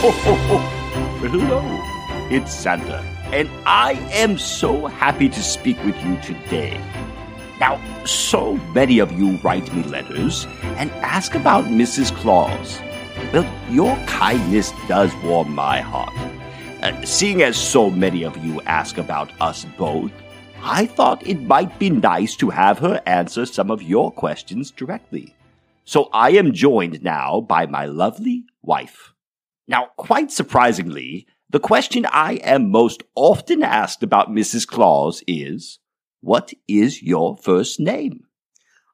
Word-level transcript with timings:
Hello, 0.00 1.60
it's 2.30 2.54
Santa, 2.54 3.00
and 3.34 3.50
I 3.66 3.92
am 4.12 4.38
so 4.38 4.86
happy 4.86 5.28
to 5.28 5.42
speak 5.42 5.76
with 5.84 5.94
you 6.02 6.18
today. 6.22 6.80
Now, 7.60 7.78
so 8.06 8.54
many 8.72 8.98
of 8.98 9.12
you 9.12 9.36
write 9.44 9.70
me 9.74 9.82
letters 9.82 10.46
and 10.78 10.90
ask 11.02 11.34
about 11.34 11.66
Mrs. 11.66 12.16
Claus. 12.16 12.80
Well, 13.30 13.46
your 13.68 13.94
kindness 14.06 14.72
does 14.88 15.14
warm 15.16 15.54
my 15.54 15.82
heart. 15.82 16.14
Uh, 16.82 17.04
seeing 17.04 17.42
as 17.42 17.58
so 17.58 17.90
many 17.90 18.24
of 18.24 18.42
you 18.42 18.62
ask 18.62 18.96
about 18.96 19.30
us 19.38 19.66
both, 19.76 20.12
I 20.62 20.86
thought 20.86 21.26
it 21.26 21.42
might 21.42 21.78
be 21.78 21.90
nice 21.90 22.36
to 22.36 22.48
have 22.48 22.78
her 22.78 23.02
answer 23.04 23.44
some 23.44 23.70
of 23.70 23.82
your 23.82 24.10
questions 24.10 24.70
directly. 24.70 25.34
So 25.84 26.08
I 26.14 26.30
am 26.30 26.54
joined 26.54 27.02
now 27.02 27.42
by 27.42 27.66
my 27.66 27.84
lovely 27.84 28.44
wife. 28.62 29.12
Now, 29.70 29.86
quite 29.96 30.32
surprisingly, 30.32 31.28
the 31.48 31.60
question 31.60 32.04
I 32.06 32.34
am 32.42 32.70
most 32.72 33.04
often 33.14 33.62
asked 33.62 34.02
about 34.02 34.28
Mrs. 34.28 34.66
Claus 34.66 35.22
is, 35.28 35.78
What 36.20 36.52
is 36.66 37.00
your 37.02 37.36
first 37.36 37.78
name? 37.78 38.24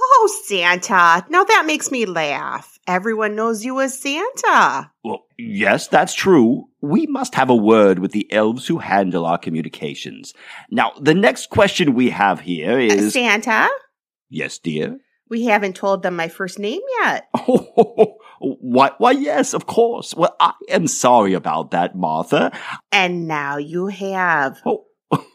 Oh, 0.00 0.30
Santa. 0.44 1.24
Now 1.30 1.42
that 1.44 1.64
makes 1.66 1.90
me 1.90 2.04
laugh. 2.04 2.78
Everyone 2.86 3.34
knows 3.34 3.64
you 3.64 3.80
as 3.80 3.98
Santa. 3.98 4.90
Well, 5.02 5.24
yes, 5.38 5.88
that's 5.88 6.12
true. 6.14 6.66
We 6.82 7.06
must 7.06 7.34
have 7.34 7.48
a 7.50 7.56
word 7.56 7.98
with 7.98 8.12
the 8.12 8.30
elves 8.30 8.66
who 8.66 8.78
handle 8.78 9.24
our 9.26 9.38
communications. 9.38 10.34
Now, 10.70 10.92
the 11.00 11.14
next 11.14 11.48
question 11.48 11.94
we 11.94 12.10
have 12.10 12.40
here 12.40 12.78
is 12.78 13.06
Uh. 13.08 13.10
Santa? 13.10 13.68
yes, 14.28 14.58
dear? 14.58 14.98
We 15.30 15.44
haven't 15.46 15.76
told 15.76 16.02
them 16.02 16.14
my 16.16 16.28
first 16.28 16.58
name 16.58 16.80
yet. 17.02 17.26
Oh, 17.34 18.17
why, 18.40 18.92
why, 18.98 19.12
yes, 19.12 19.54
of 19.54 19.66
course. 19.66 20.14
Well, 20.14 20.34
I 20.40 20.52
am 20.68 20.86
sorry 20.86 21.34
about 21.34 21.70
that, 21.72 21.96
Martha. 21.96 22.52
And 22.92 23.28
now 23.28 23.56
you 23.56 23.88
have. 23.88 24.60
Oh. 24.64 24.84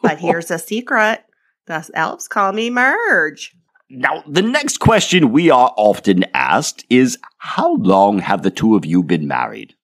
But 0.02 0.20
here's 0.22 0.52
a 0.52 0.60
secret. 0.60 1.24
The 1.66 1.90
elves 1.94 2.28
call 2.28 2.52
me 2.52 2.70
Marge. 2.70 3.56
Now, 3.90 4.24
the 4.28 4.42
next 4.42 4.80
question 4.80 5.32
we 5.32 5.50
are 5.50 5.74
often 5.78 6.26
asked 6.34 6.86
is 6.90 7.18
How 7.38 7.76
long 7.76 8.20
have 8.20 8.42
the 8.42 8.52
two 8.52 8.76
of 8.76 8.86
you 8.86 9.04
been 9.04 9.28
married? 9.28 9.76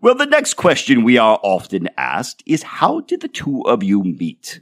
well, 0.00 0.14
the 0.14 0.26
next 0.26 0.54
question 0.54 1.04
we 1.04 1.18
are 1.18 1.38
often 1.42 1.90
asked 1.98 2.42
is 2.46 2.62
how 2.62 3.00
did 3.00 3.20
the 3.20 3.28
two 3.28 3.60
of 3.66 3.82
you 3.82 4.02
meet? 4.02 4.60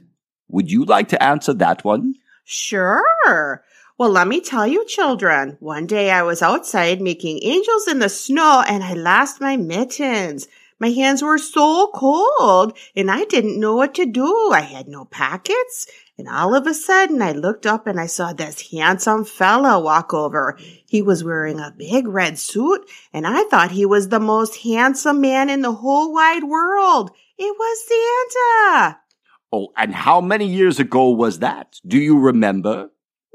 Would 0.49 0.69
you 0.71 0.83
like 0.83 1.07
to 1.09 1.23
answer 1.23 1.53
that 1.53 1.85
one? 1.85 2.15
Sure. 2.43 3.63
Well, 3.97 4.09
let 4.09 4.27
me 4.27 4.41
tell 4.41 4.65
you, 4.65 4.85
children. 4.85 5.57
One 5.59 5.85
day 5.85 6.11
I 6.11 6.23
was 6.23 6.41
outside 6.41 7.01
making 7.01 7.39
angels 7.43 7.87
in 7.87 7.99
the 7.99 8.09
snow 8.09 8.63
and 8.67 8.83
I 8.83 8.93
lost 8.93 9.41
my 9.41 9.57
mittens. 9.57 10.47
My 10.79 10.89
hands 10.89 11.21
were 11.21 11.37
so 11.37 11.91
cold 11.93 12.75
and 12.95 13.11
I 13.11 13.25
didn't 13.25 13.59
know 13.59 13.75
what 13.75 13.93
to 13.95 14.05
do. 14.05 14.51
I 14.51 14.61
had 14.61 14.87
no 14.87 15.05
pockets. 15.05 15.85
And 16.17 16.27
all 16.27 16.55
of 16.55 16.65
a 16.65 16.73
sudden 16.73 17.21
I 17.21 17.33
looked 17.33 17.67
up 17.67 17.85
and 17.85 17.99
I 17.99 18.07
saw 18.07 18.33
this 18.33 18.71
handsome 18.71 19.25
fella 19.25 19.79
walk 19.79 20.13
over. 20.13 20.57
He 20.87 21.03
was 21.03 21.23
wearing 21.23 21.59
a 21.59 21.75
big 21.77 22.07
red 22.07 22.39
suit 22.39 22.89
and 23.13 23.27
I 23.27 23.43
thought 23.43 23.69
he 23.71 23.85
was 23.85 24.09
the 24.09 24.19
most 24.19 24.57
handsome 24.57 25.21
man 25.21 25.49
in 25.51 25.61
the 25.61 25.73
whole 25.73 26.11
wide 26.11 26.43
world. 26.43 27.11
It 27.37 27.55
was 27.57 28.31
Santa. 28.71 28.99
Oh, 29.53 29.67
and 29.77 29.93
how 29.93 30.21
many 30.21 30.47
years 30.47 30.79
ago 30.79 31.09
was 31.09 31.39
that? 31.39 31.79
Do 31.85 31.99
you 31.99 32.17
remember? 32.17 32.89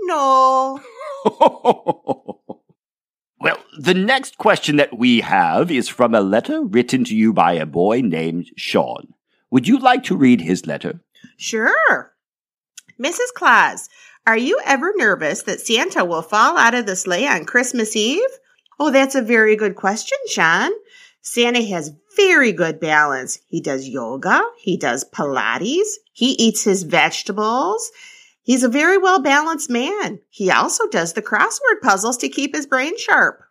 No. 0.07 0.81
well, 3.41 3.59
the 3.79 3.95
next 3.95 4.39
question 4.39 4.77
that 4.77 4.97
we 4.97 5.21
have 5.21 5.71
is 5.71 5.89
from 5.89 6.15
a 6.15 6.21
letter 6.21 6.63
written 6.63 7.05
to 7.05 7.15
you 7.15 7.33
by 7.33 7.55
a 7.55 7.67
boy 7.67 8.01
named 8.03 8.51
Sean. 8.57 9.15
Would 9.51 9.67
you 9.67 9.79
like 9.79 10.05
to 10.05 10.17
read 10.17 10.41
his 10.41 10.67
letter? 10.67 11.01
Sure. 11.37 12.13
Mrs. 13.03 13.33
Claus, 13.35 13.89
are 14.27 14.37
you 14.37 14.61
ever 14.65 14.93
nervous 14.97 15.43
that 15.43 15.61
Santa 15.61 16.05
will 16.05 16.23
fall 16.23 16.57
out 16.57 16.75
of 16.75 16.87
the 16.87 16.97
sleigh 16.97 17.27
on 17.27 17.45
Christmas 17.45 17.95
Eve? 17.97 18.31
Oh, 18.79 18.91
that's 18.91 19.15
a 19.15 19.23
very 19.23 19.57
good 19.57 19.77
question, 19.77 20.19
Sean. 20.29 20.71
Santa 21.21 21.63
has 21.65 21.93
very 22.17 22.53
good 22.53 22.79
balance. 22.79 23.41
He 23.49 23.61
does 23.61 23.89
yoga. 23.89 24.43
He 24.59 24.77
does 24.77 25.05
Pilates. 25.05 25.89
He 26.13 26.31
eats 26.33 26.63
his 26.63 26.85
vegetables. 26.85 27.91
He's 28.47 28.63
a 28.63 28.69
very 28.69 28.97
well 28.97 29.21
balanced 29.21 29.69
man. 29.69 30.21
He 30.31 30.53
also 30.53 30.87
does 30.87 31.15
the 31.15 31.21
crossword 31.21 31.81
puzzles 31.83 32.17
to 32.19 32.29
keep 32.29 32.55
his 32.55 32.65
brain 32.65 32.97
sharp. 32.97 33.43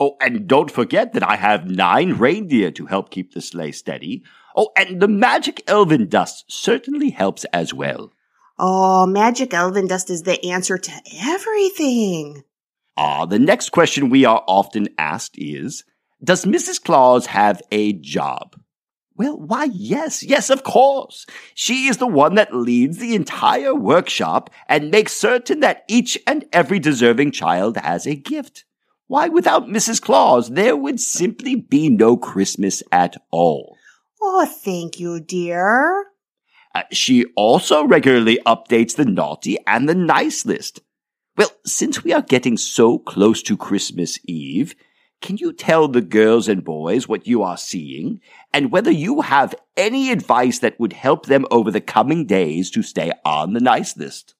Oh, 0.00 0.16
and 0.20 0.48
don't 0.48 0.68
forget 0.68 1.12
that 1.12 1.22
I 1.22 1.36
have 1.36 1.70
nine 1.70 2.14
reindeer 2.14 2.72
to 2.72 2.86
help 2.86 3.10
keep 3.10 3.32
the 3.32 3.40
sleigh 3.40 3.70
steady. 3.70 4.24
Oh, 4.56 4.70
and 4.76 5.00
the 5.00 5.06
magic 5.06 5.62
elven 5.68 6.08
dust 6.08 6.44
certainly 6.48 7.10
helps 7.10 7.44
as 7.52 7.72
well. 7.72 8.12
Oh, 8.58 9.06
magic 9.06 9.54
elven 9.54 9.86
dust 9.86 10.10
is 10.10 10.24
the 10.24 10.44
answer 10.44 10.76
to 10.76 10.92
everything. 11.22 12.42
Ah, 12.96 13.26
the 13.26 13.38
next 13.38 13.70
question 13.70 14.10
we 14.10 14.24
are 14.24 14.42
often 14.48 14.88
asked 14.98 15.36
is, 15.38 15.84
does 16.24 16.44
Mrs. 16.44 16.82
Claus 16.82 17.26
have 17.26 17.62
a 17.70 17.92
job? 17.92 18.56
Well, 19.18 19.38
why, 19.38 19.64
yes, 19.72 20.22
yes, 20.22 20.50
of 20.50 20.62
course. 20.62 21.24
She 21.54 21.86
is 21.86 21.96
the 21.96 22.06
one 22.06 22.34
that 22.34 22.54
leads 22.54 22.98
the 22.98 23.14
entire 23.14 23.74
workshop 23.74 24.50
and 24.68 24.90
makes 24.90 25.14
certain 25.14 25.60
that 25.60 25.84
each 25.88 26.18
and 26.26 26.44
every 26.52 26.78
deserving 26.78 27.32
child 27.32 27.78
has 27.78 28.06
a 28.06 28.14
gift. 28.14 28.64
Why, 29.06 29.28
without 29.28 29.68
Mrs. 29.68 30.02
Claus, 30.02 30.50
there 30.50 30.76
would 30.76 31.00
simply 31.00 31.54
be 31.54 31.88
no 31.88 32.16
Christmas 32.16 32.82
at 32.92 33.16
all. 33.30 33.76
Oh, 34.20 34.44
thank 34.44 35.00
you, 35.00 35.20
dear. 35.20 36.06
Uh, 36.74 36.82
she 36.90 37.24
also 37.36 37.84
regularly 37.84 38.38
updates 38.44 38.96
the 38.96 39.04
naughty 39.06 39.56
and 39.66 39.88
the 39.88 39.94
nice 39.94 40.44
list. 40.44 40.80
Well, 41.38 41.50
since 41.64 42.04
we 42.04 42.12
are 42.12 42.22
getting 42.22 42.58
so 42.58 42.98
close 42.98 43.42
to 43.44 43.56
Christmas 43.56 44.18
Eve, 44.24 44.74
can 45.26 45.38
you 45.38 45.52
tell 45.52 45.88
the 45.88 46.02
girls 46.02 46.46
and 46.46 46.62
boys 46.62 47.08
what 47.08 47.26
you 47.26 47.42
are 47.42 47.56
seeing 47.56 48.20
and 48.54 48.70
whether 48.70 48.92
you 48.92 49.22
have 49.22 49.56
any 49.76 50.12
advice 50.12 50.60
that 50.60 50.78
would 50.78 50.92
help 50.92 51.26
them 51.26 51.44
over 51.50 51.68
the 51.72 51.80
coming 51.80 52.26
days 52.26 52.70
to 52.70 52.80
stay 52.80 53.10
on 53.24 53.52
the 53.52 53.58
nice 53.58 53.96
list? 53.96 54.35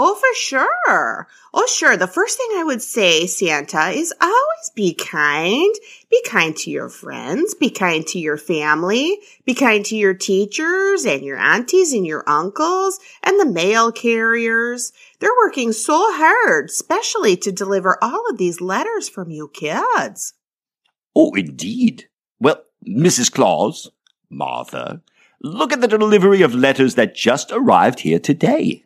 Oh, 0.00 0.14
for 0.14 0.32
sure. 0.36 1.26
Oh, 1.52 1.66
sure. 1.66 1.96
The 1.96 2.06
first 2.06 2.36
thing 2.36 2.50
I 2.56 2.62
would 2.62 2.80
say, 2.80 3.26
Santa, 3.26 3.88
is 3.88 4.14
always 4.20 4.70
be 4.76 4.94
kind. 4.94 5.74
Be 6.08 6.22
kind 6.24 6.56
to 6.58 6.70
your 6.70 6.88
friends. 6.88 7.56
Be 7.56 7.68
kind 7.68 8.06
to 8.06 8.20
your 8.20 8.36
family. 8.36 9.18
Be 9.44 9.54
kind 9.54 9.84
to 9.86 9.96
your 9.96 10.14
teachers 10.14 11.04
and 11.04 11.24
your 11.24 11.36
aunties 11.36 11.92
and 11.92 12.06
your 12.06 12.22
uncles 12.28 13.00
and 13.24 13.40
the 13.40 13.44
mail 13.44 13.90
carriers. 13.90 14.92
They're 15.18 15.30
working 15.44 15.72
so 15.72 15.98
hard, 16.12 16.66
especially 16.66 17.36
to 17.38 17.50
deliver 17.50 17.98
all 18.00 18.22
of 18.30 18.38
these 18.38 18.60
letters 18.60 19.08
from 19.08 19.30
you 19.30 19.50
kids. 19.52 20.32
Oh, 21.16 21.34
indeed. 21.34 22.08
Well, 22.38 22.62
Mrs. 22.88 23.32
Claus, 23.32 23.90
Martha, 24.30 25.02
look 25.42 25.72
at 25.72 25.80
the 25.80 25.88
delivery 25.88 26.42
of 26.42 26.54
letters 26.54 26.94
that 26.94 27.16
just 27.16 27.50
arrived 27.50 27.98
here 27.98 28.20
today. 28.20 28.84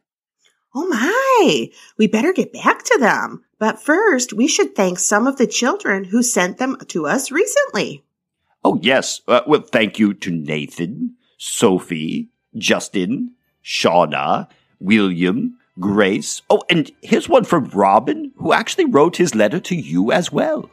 Oh 0.74 0.86
my, 0.86 1.70
we 1.98 2.06
better 2.06 2.32
get 2.32 2.52
back 2.52 2.82
to 2.84 2.98
them. 2.98 3.44
But 3.58 3.80
first, 3.80 4.32
we 4.32 4.48
should 4.48 4.74
thank 4.74 4.98
some 4.98 5.26
of 5.26 5.36
the 5.36 5.46
children 5.46 6.04
who 6.04 6.22
sent 6.22 6.58
them 6.58 6.76
to 6.88 7.06
us 7.06 7.30
recently. 7.30 8.02
Oh, 8.64 8.78
yes. 8.80 9.20
Uh, 9.28 9.42
well, 9.46 9.60
thank 9.60 9.98
you 9.98 10.14
to 10.14 10.30
Nathan, 10.30 11.14
Sophie, 11.36 12.28
Justin, 12.56 13.32
Shauna, 13.64 14.48
William, 14.80 15.58
Grace. 15.78 16.42
Oh, 16.50 16.62
and 16.70 16.90
here's 17.02 17.28
one 17.28 17.44
from 17.44 17.66
Robin, 17.66 18.32
who 18.36 18.52
actually 18.52 18.86
wrote 18.86 19.16
his 19.16 19.34
letter 19.34 19.60
to 19.60 19.76
you 19.76 20.12
as 20.12 20.32
well. 20.32 20.70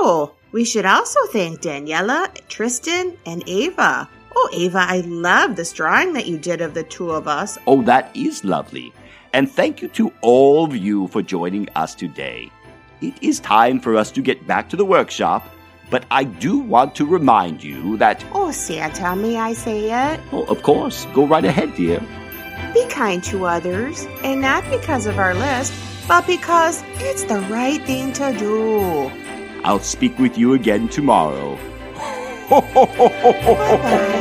Oh, 0.00 0.34
we 0.52 0.64
should 0.64 0.86
also 0.86 1.20
thank 1.32 1.60
Daniela, 1.60 2.32
Tristan, 2.48 3.16
and 3.26 3.42
Ava. 3.46 4.08
Oh, 4.40 4.48
Ava, 4.52 4.78
I 4.78 5.00
love 5.00 5.56
this 5.56 5.72
drawing 5.72 6.12
that 6.12 6.26
you 6.26 6.38
did 6.38 6.60
of 6.60 6.72
the 6.74 6.84
two 6.84 7.10
of 7.10 7.26
us. 7.26 7.58
Oh, 7.66 7.82
that 7.82 8.14
is 8.14 8.44
lovely. 8.44 8.92
And 9.32 9.50
thank 9.50 9.82
you 9.82 9.88
to 9.88 10.12
all 10.20 10.64
of 10.64 10.76
you 10.76 11.08
for 11.08 11.22
joining 11.22 11.68
us 11.74 11.92
today. 11.92 12.52
It 13.00 13.20
is 13.20 13.40
time 13.40 13.80
for 13.80 13.96
us 13.96 14.12
to 14.12 14.22
get 14.22 14.46
back 14.46 14.68
to 14.70 14.76
the 14.76 14.84
workshop, 14.84 15.44
But 15.90 16.04
I 16.10 16.24
do 16.24 16.58
want 16.58 16.94
to 16.96 17.06
remind 17.06 17.64
you 17.64 17.96
that. 17.96 18.22
Oh, 18.32 18.50
Santa, 18.52 19.16
may 19.16 19.38
I 19.38 19.54
say 19.54 19.90
it? 19.90 20.20
Oh, 20.32 20.44
of 20.44 20.62
course. 20.62 21.06
Go 21.14 21.26
right 21.26 21.44
ahead, 21.44 21.74
dear. 21.76 22.00
Be 22.74 22.86
kind 22.88 23.24
to 23.24 23.46
others, 23.46 24.06
and 24.22 24.42
not 24.42 24.68
because 24.70 25.06
of 25.06 25.18
our 25.18 25.34
list, 25.34 25.72
but 26.06 26.26
because 26.26 26.84
it's 27.00 27.24
the 27.24 27.40
right 27.48 27.82
thing 27.86 28.12
to 28.20 28.36
do. 28.38 29.10
I'll 29.64 29.80
speak 29.80 30.18
with 30.18 30.36
you 30.36 30.52
again 30.52 30.88
tomorrow. 30.88 31.58